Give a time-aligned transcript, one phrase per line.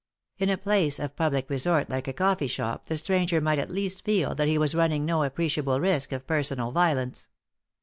[0.39, 4.03] In a place of public resort like a coffee shop the stranger might at least
[4.03, 7.29] feel that he was running no appreciable risk of personal violence.